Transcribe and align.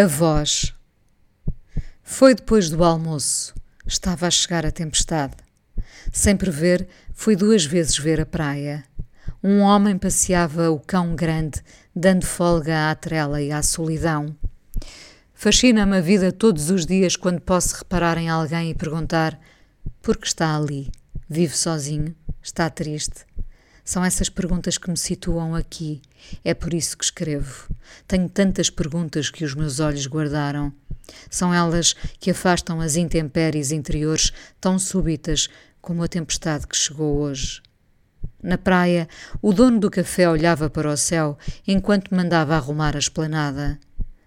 A 0.00 0.06
voz. 0.06 0.72
Foi 2.04 2.32
depois 2.32 2.70
do 2.70 2.84
almoço. 2.84 3.52
Estava 3.84 4.28
a 4.28 4.30
chegar 4.30 4.64
a 4.64 4.70
tempestade. 4.70 5.34
Sem 6.12 6.36
prever, 6.36 6.86
fui 7.12 7.34
duas 7.34 7.64
vezes 7.64 7.98
ver 7.98 8.20
a 8.20 8.24
praia. 8.24 8.84
Um 9.42 9.58
homem 9.58 9.98
passeava 9.98 10.70
o 10.70 10.78
cão 10.78 11.16
grande, 11.16 11.60
dando 11.96 12.24
folga 12.24 12.92
à 12.92 12.94
trela 12.94 13.42
e 13.42 13.50
à 13.50 13.60
solidão. 13.60 14.36
Fascina-me 15.34 15.96
a 15.96 16.00
vida 16.00 16.30
todos 16.30 16.70
os 16.70 16.86
dias 16.86 17.16
quando 17.16 17.40
posso 17.40 17.78
reparar 17.78 18.18
em 18.18 18.28
alguém 18.28 18.70
e 18.70 18.76
perguntar: 18.76 19.36
por 20.00 20.16
que 20.16 20.28
está 20.28 20.56
ali? 20.56 20.92
Vive 21.28 21.56
sozinho? 21.56 22.14
Está 22.40 22.70
triste? 22.70 23.26
São 23.88 24.04
essas 24.04 24.28
perguntas 24.28 24.76
que 24.76 24.90
me 24.90 24.98
situam 24.98 25.54
aqui. 25.54 26.02
É 26.44 26.52
por 26.52 26.74
isso 26.74 26.94
que 26.94 27.04
escrevo. 27.04 27.74
Tenho 28.06 28.28
tantas 28.28 28.68
perguntas 28.68 29.30
que 29.30 29.42
os 29.42 29.54
meus 29.54 29.80
olhos 29.80 30.06
guardaram. 30.06 30.70
São 31.30 31.54
elas 31.54 31.94
que 32.20 32.30
afastam 32.30 32.82
as 32.82 32.96
intempéries 32.96 33.72
interiores 33.72 34.30
tão 34.60 34.78
súbitas 34.78 35.48
como 35.80 36.02
a 36.02 36.06
tempestade 36.06 36.66
que 36.66 36.76
chegou 36.76 37.16
hoje. 37.16 37.62
Na 38.42 38.58
praia, 38.58 39.08
o 39.40 39.54
dono 39.54 39.80
do 39.80 39.90
café 39.90 40.28
olhava 40.28 40.68
para 40.68 40.92
o 40.92 40.94
céu 40.94 41.38
enquanto 41.66 42.14
mandava 42.14 42.56
arrumar 42.56 42.94
a 42.94 42.98
esplanada. 42.98 43.80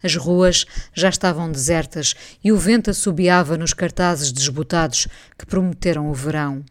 As 0.00 0.14
ruas 0.14 0.66
já 0.94 1.08
estavam 1.08 1.50
desertas 1.50 2.14
e 2.44 2.52
o 2.52 2.56
vento 2.56 2.90
assobiava 2.90 3.58
nos 3.58 3.74
cartazes 3.74 4.30
desbotados 4.30 5.08
que 5.36 5.44
prometeram 5.44 6.08
o 6.08 6.14
verão. 6.14 6.64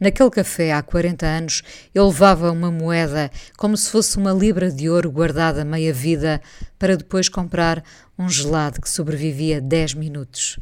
Naquele 0.00 0.30
café, 0.30 0.72
há 0.72 0.82
40 0.82 1.26
anos, 1.26 1.62
eu 1.94 2.06
levava 2.06 2.50
uma 2.50 2.70
moeda 2.70 3.30
como 3.58 3.76
se 3.76 3.90
fosse 3.90 4.16
uma 4.16 4.32
libra 4.32 4.70
de 4.70 4.88
ouro 4.88 5.10
guardada 5.10 5.62
meia 5.62 5.92
vida 5.92 6.40
para 6.78 6.96
depois 6.96 7.28
comprar 7.28 7.84
um 8.18 8.26
gelado 8.26 8.80
que 8.80 8.88
sobrevivia 8.88 9.60
10 9.60 9.92
minutos. 9.92 10.58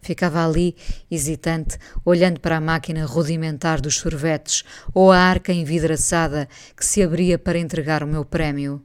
Ficava 0.00 0.42
ali, 0.42 0.74
hesitante, 1.10 1.76
olhando 2.02 2.40
para 2.40 2.56
a 2.56 2.60
máquina 2.62 3.04
rudimentar 3.04 3.78
dos 3.78 3.96
sorvetes 3.96 4.64
ou 4.94 5.12
a 5.12 5.18
arca 5.18 5.52
envidraçada 5.52 6.48
que 6.74 6.86
se 6.86 7.02
abria 7.02 7.38
para 7.38 7.58
entregar 7.58 8.02
o 8.02 8.06
meu 8.06 8.24
prémio. 8.24 8.82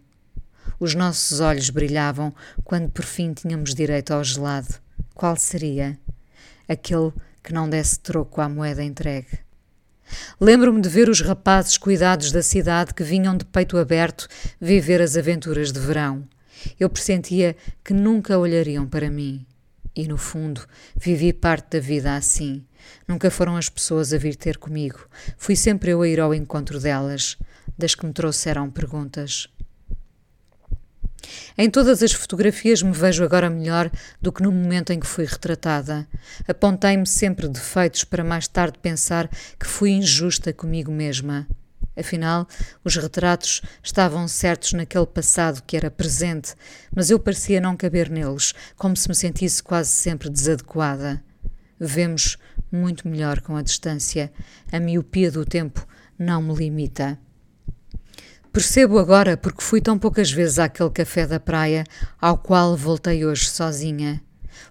Os 0.81 0.93
nossos 0.93 1.39
olhos 1.39 1.69
brilhavam 1.69 2.35
quando 2.65 2.89
por 2.89 3.05
fim 3.05 3.31
tínhamos 3.31 3.73
direito 3.73 4.11
ao 4.11 4.21
gelado. 4.21 4.75
Qual 5.15 5.37
seria? 5.37 5.97
Aquele 6.67 7.13
que 7.41 7.53
não 7.53 7.69
desse 7.69 7.97
troco 8.01 8.41
à 8.41 8.49
moeda 8.49 8.83
entregue. 8.83 9.43
Lembro-me 10.39 10.81
de 10.81 10.89
ver 10.89 11.09
os 11.09 11.21
rapazes 11.21 11.77
cuidados 11.77 12.31
da 12.31 12.41
cidade 12.41 12.93
que 12.93 13.03
vinham 13.03 13.37
de 13.37 13.45
peito 13.45 13.77
aberto 13.77 14.27
viver 14.59 15.01
as 15.01 15.15
aventuras 15.15 15.71
de 15.71 15.79
verão. 15.79 16.27
Eu 16.79 16.89
pressentia 16.89 17.55
que 17.83 17.93
nunca 17.93 18.37
olhariam 18.37 18.87
para 18.87 19.09
mim. 19.09 19.45
E, 19.95 20.07
no 20.07 20.17
fundo, 20.17 20.65
vivi 20.95 21.31
parte 21.31 21.77
da 21.77 21.79
vida 21.79 22.15
assim. 22.15 22.65
Nunca 23.07 23.29
foram 23.29 23.55
as 23.55 23.69
pessoas 23.69 24.11
a 24.11 24.17
vir 24.17 24.35
ter 24.35 24.57
comigo. 24.57 25.07
Fui 25.37 25.55
sempre 25.55 25.91
eu 25.91 26.01
a 26.01 26.07
ir 26.07 26.19
ao 26.19 26.33
encontro 26.33 26.79
delas, 26.79 27.37
das 27.77 27.93
que 27.93 28.05
me 28.05 28.13
trouxeram 28.13 28.71
perguntas. 28.71 29.47
Em 31.57 31.69
todas 31.69 32.01
as 32.01 32.11
fotografias 32.11 32.81
me 32.81 32.91
vejo 32.91 33.23
agora 33.23 33.49
melhor 33.49 33.91
do 34.21 34.31
que 34.31 34.43
no 34.43 34.51
momento 34.51 34.91
em 34.91 34.99
que 34.99 35.07
fui 35.07 35.25
retratada. 35.25 36.07
Apontei-me 36.47 37.05
sempre 37.05 37.47
defeitos 37.47 38.03
para 38.03 38.23
mais 38.23 38.47
tarde 38.47 38.79
pensar 38.81 39.29
que 39.59 39.67
fui 39.67 39.91
injusta 39.91 40.51
comigo 40.51 40.91
mesma. 40.91 41.47
Afinal, 41.95 42.47
os 42.83 42.95
retratos 42.95 43.61
estavam 43.83 44.27
certos 44.27 44.73
naquele 44.73 45.05
passado 45.05 45.61
que 45.61 45.77
era 45.77 45.91
presente, 45.91 46.55
mas 46.95 47.11
eu 47.11 47.19
parecia 47.19 47.61
não 47.61 47.77
caber 47.77 48.09
neles, 48.09 48.53
como 48.75 48.97
se 48.97 49.07
me 49.07 49.13
sentisse 49.13 49.61
quase 49.61 49.89
sempre 49.91 50.29
desadequada. 50.29 51.23
Vemos 51.79 52.37
muito 52.71 53.07
melhor 53.07 53.41
com 53.41 53.55
a 53.55 53.61
distância. 53.61 54.31
A 54.71 54.79
miopia 54.79 55.29
do 55.29 55.45
tempo 55.45 55.85
não 56.17 56.41
me 56.41 56.55
limita. 56.55 57.19
Percebo 58.53 58.99
agora 58.99 59.35
porque 59.35 59.63
fui 59.63 59.81
tão 59.81 59.97
poucas 59.97 60.31
vezes 60.31 60.59
àquele 60.59 60.91
café 60.91 61.25
da 61.25 61.39
praia 61.39 61.83
ao 62.21 62.37
qual 62.37 62.77
voltei 62.77 63.25
hoje 63.25 63.49
sozinha. 63.49 64.21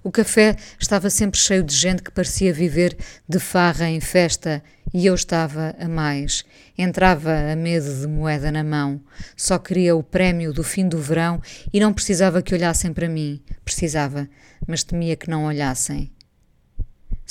O 0.05 0.13
café 0.13 0.55
estava 0.79 1.11
sempre 1.11 1.41
cheio 1.41 1.65
de 1.65 1.75
gente 1.75 2.01
que 2.01 2.13
parecia 2.13 2.53
viver 2.53 2.97
de 3.29 3.41
farra 3.41 3.91
em 3.91 3.99
festa 3.99 4.63
e 4.95 5.05
eu 5.05 5.17
estava 5.17 5.75
a 5.81 5.89
mais. 5.89 6.45
Entrava 6.79 7.33
a 7.53 7.57
medo 7.57 7.93
de 7.93 8.07
moeda 8.07 8.53
na 8.53 8.63
mão. 8.63 9.01
Só 9.37 9.59
queria 9.59 9.97
o 9.97 10.03
prémio 10.03 10.53
do 10.53 10.63
fim 10.63 10.89
do 10.89 10.99
verão 10.99 11.43
e 11.73 11.81
não 11.81 11.93
precisava 11.93 12.41
que 12.41 12.55
olhassem 12.55 12.93
para 12.93 13.09
mim. 13.09 13.43
Precisava, 13.65 14.29
mas 14.65 14.85
temia 14.85 15.17
que 15.17 15.29
não 15.29 15.45
olhassem. 15.45 16.13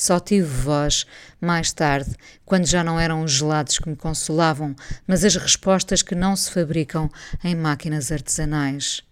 Só 0.02 0.20
tive 0.20 0.48
voz 0.48 1.06
mais 1.40 1.72
tarde, 1.72 2.16
quando 2.44 2.66
já 2.66 2.84
não 2.84 3.00
eram 3.00 3.24
os 3.24 3.34
gelados 3.34 3.78
que 3.78 3.88
me 3.88 3.96
consolavam, 3.96 4.76
mas 5.06 5.24
as 5.24 5.36
respostas 5.36 6.02
que 6.02 6.16
não 6.16 6.36
se 6.36 6.50
fabricam 6.50 7.08
em 7.44 7.54
máquinas 7.54 8.12
artesanais. 8.12 9.04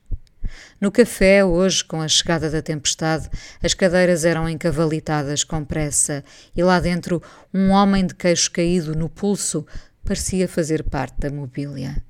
No 0.81 0.91
café, 0.91 1.45
hoje, 1.45 1.83
com 1.83 2.01
a 2.01 2.07
chegada 2.07 2.50
da 2.50 2.59
tempestade, 2.59 3.29
as 3.61 3.75
cadeiras 3.75 4.25
eram 4.25 4.50
encavalitadas 4.50 5.44
com 5.44 5.63
pressa 5.63 6.23
e 6.55 6.63
lá 6.63 6.79
dentro 6.79 7.21
um 7.53 7.69
homem 7.69 8.07
de 8.07 8.16
queixo 8.16 8.50
caído 8.50 8.95
no 8.95 9.07
pulso 9.07 9.67
parecia 10.03 10.47
fazer 10.47 10.81
parte 10.81 11.19
da 11.19 11.29
mobília. 11.29 12.03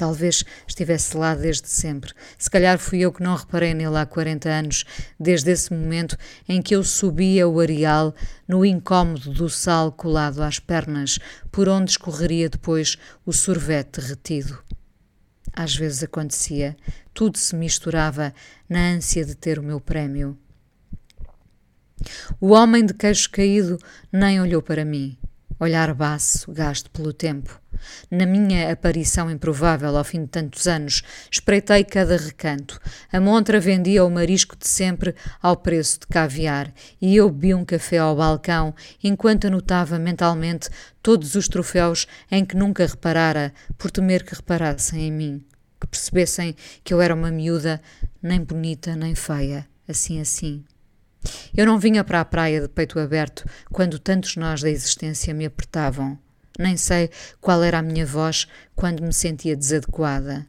Talvez 0.00 0.46
estivesse 0.66 1.14
lá 1.14 1.34
desde 1.34 1.68
sempre. 1.68 2.14
Se 2.38 2.48
calhar 2.48 2.78
fui 2.78 3.00
eu 3.00 3.12
que 3.12 3.22
não 3.22 3.36
reparei 3.36 3.74
nele 3.74 3.98
há 3.98 4.06
40 4.06 4.48
anos, 4.48 4.86
desde 5.20 5.50
esse 5.50 5.70
momento 5.74 6.16
em 6.48 6.62
que 6.62 6.74
eu 6.74 6.82
subia 6.82 7.46
o 7.46 7.60
areal 7.60 8.14
no 8.48 8.64
incômodo 8.64 9.30
do 9.30 9.50
sal 9.50 9.92
colado 9.92 10.42
às 10.42 10.58
pernas, 10.58 11.18
por 11.52 11.68
onde 11.68 11.90
escorreria 11.90 12.48
depois 12.48 12.96
o 13.26 13.32
sorvete 13.34 14.00
retido. 14.00 14.58
Às 15.52 15.76
vezes 15.76 16.02
acontecia, 16.02 16.74
tudo 17.12 17.36
se 17.36 17.54
misturava 17.54 18.32
na 18.70 18.80
ânsia 18.92 19.22
de 19.22 19.34
ter 19.34 19.58
o 19.58 19.62
meu 19.62 19.82
prémio. 19.82 20.34
O 22.40 22.52
homem 22.52 22.86
de 22.86 22.94
queixo 22.94 23.30
caído 23.30 23.76
nem 24.10 24.40
olhou 24.40 24.62
para 24.62 24.82
mim. 24.82 25.19
Olhar 25.60 25.92
baço, 25.92 26.50
gasto 26.50 26.90
pelo 26.90 27.12
tempo. 27.12 27.60
Na 28.10 28.24
minha 28.24 28.72
aparição 28.72 29.30
improvável 29.30 29.94
ao 29.94 30.02
fim 30.02 30.22
de 30.22 30.28
tantos 30.28 30.66
anos, 30.66 31.02
espreitei 31.30 31.84
cada 31.84 32.16
recanto. 32.16 32.80
A 33.12 33.20
montra 33.20 33.60
vendia 33.60 34.02
o 34.02 34.10
marisco 34.10 34.56
de 34.56 34.66
sempre 34.66 35.14
ao 35.42 35.54
preço 35.58 36.00
de 36.00 36.06
caviar 36.06 36.72
e 36.98 37.14
eu 37.14 37.28
bebi 37.28 37.54
um 37.54 37.62
café 37.62 37.98
ao 37.98 38.16
balcão 38.16 38.74
enquanto 39.04 39.48
anotava 39.48 39.98
mentalmente 39.98 40.70
todos 41.02 41.34
os 41.34 41.46
troféus 41.46 42.06
em 42.30 42.42
que 42.42 42.56
nunca 42.56 42.86
reparara, 42.86 43.52
por 43.76 43.90
temer 43.90 44.24
que 44.24 44.34
reparassem 44.34 45.08
em 45.08 45.12
mim, 45.12 45.44
que 45.78 45.86
percebessem 45.86 46.56
que 46.82 46.94
eu 46.94 47.02
era 47.02 47.14
uma 47.14 47.30
miúda 47.30 47.82
nem 48.22 48.42
bonita 48.42 48.96
nem 48.96 49.14
feia, 49.14 49.66
assim 49.86 50.22
assim. 50.22 50.64
Eu 51.54 51.66
não 51.66 51.78
vinha 51.78 52.02
para 52.02 52.20
a 52.20 52.24
praia 52.24 52.60
de 52.60 52.68
peito 52.68 52.98
aberto 52.98 53.44
quando 53.70 53.98
tantos 53.98 54.36
nós 54.36 54.62
da 54.62 54.70
existência 54.70 55.34
me 55.34 55.44
apertavam. 55.44 56.18
Nem 56.58 56.76
sei 56.76 57.10
qual 57.40 57.62
era 57.62 57.78
a 57.78 57.82
minha 57.82 58.06
voz 58.06 58.46
quando 58.74 59.02
me 59.02 59.12
sentia 59.12 59.56
desadequada. 59.56 60.46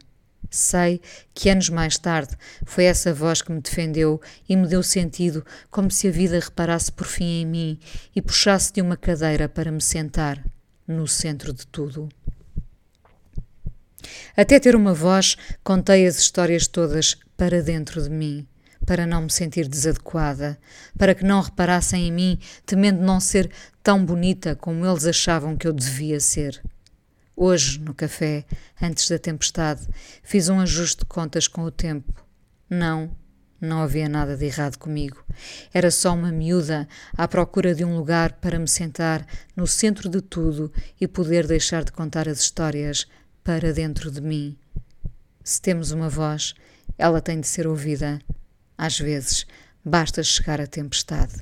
Sei 0.50 1.00
que 1.32 1.48
anos 1.48 1.70
mais 1.70 1.96
tarde 1.96 2.36
foi 2.66 2.84
essa 2.84 3.14
voz 3.14 3.40
que 3.40 3.50
me 3.50 3.60
defendeu 3.60 4.20
e 4.46 4.54
me 4.54 4.66
deu 4.66 4.82
sentido, 4.82 5.44
como 5.70 5.90
se 5.90 6.08
a 6.08 6.10
vida 6.10 6.38
reparasse 6.38 6.92
por 6.92 7.06
fim 7.06 7.40
em 7.40 7.46
mim 7.46 7.80
e 8.14 8.20
puxasse 8.20 8.72
de 8.72 8.82
uma 8.82 8.96
cadeira 8.96 9.48
para 9.48 9.72
me 9.72 9.80
sentar 9.80 10.44
no 10.86 11.08
centro 11.08 11.54
de 11.54 11.66
tudo. 11.66 12.08
Até 14.36 14.60
ter 14.60 14.76
uma 14.76 14.92
voz, 14.92 15.36
contei 15.64 16.06
as 16.06 16.18
histórias 16.18 16.66
todas 16.66 17.16
para 17.36 17.62
dentro 17.62 18.02
de 18.02 18.10
mim 18.10 18.46
para 18.92 19.06
não 19.06 19.22
me 19.22 19.30
sentir 19.30 19.66
desadequada, 19.68 20.58
para 20.98 21.14
que 21.14 21.24
não 21.24 21.40
reparassem 21.40 22.08
em 22.08 22.12
mim, 22.12 22.38
temendo 22.66 23.00
não 23.00 23.20
ser 23.20 23.50
tão 23.82 24.04
bonita 24.04 24.54
como 24.54 24.84
eles 24.84 25.06
achavam 25.06 25.56
que 25.56 25.66
eu 25.66 25.72
devia 25.72 26.20
ser. 26.20 26.62
Hoje, 27.34 27.80
no 27.80 27.94
café, 27.94 28.44
antes 28.82 29.08
da 29.08 29.18
tempestade, 29.18 29.88
fiz 30.22 30.50
um 30.50 30.60
ajuste 30.60 30.98
de 30.98 31.04
contas 31.06 31.48
com 31.48 31.62
o 31.62 31.70
tempo. 31.70 32.22
Não, 32.68 33.16
não 33.58 33.80
havia 33.80 34.10
nada 34.10 34.36
de 34.36 34.44
errado 34.44 34.76
comigo. 34.76 35.24
Era 35.72 35.90
só 35.90 36.12
uma 36.12 36.30
miúda 36.30 36.86
à 37.16 37.26
procura 37.26 37.74
de 37.74 37.86
um 37.86 37.96
lugar 37.96 38.34
para 38.42 38.58
me 38.58 38.68
sentar 38.68 39.26
no 39.56 39.66
centro 39.66 40.06
de 40.10 40.20
tudo 40.20 40.70
e 41.00 41.08
poder 41.08 41.46
deixar 41.46 41.82
de 41.82 41.92
contar 41.92 42.28
as 42.28 42.40
histórias 42.40 43.06
para 43.42 43.72
dentro 43.72 44.10
de 44.10 44.20
mim. 44.20 44.54
Se 45.42 45.62
temos 45.62 45.92
uma 45.92 46.10
voz, 46.10 46.52
ela 46.98 47.22
tem 47.22 47.40
de 47.40 47.46
ser 47.46 47.66
ouvida 47.66 48.20
às 48.84 48.98
vezes, 48.98 49.46
basta 49.84 50.24
chegar 50.24 50.60
a 50.60 50.66
tempestade. 50.66 51.34